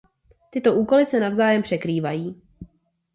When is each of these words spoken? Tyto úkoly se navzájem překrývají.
Tyto 0.51 0.75
úkoly 0.75 1.05
se 1.05 1.19
navzájem 1.19 1.61
překrývají. 1.63 2.41